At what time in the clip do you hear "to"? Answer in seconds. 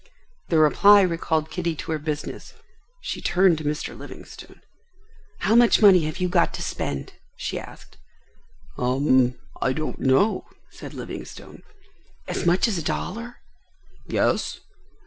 1.75-1.91, 3.59-3.63, 6.55-6.63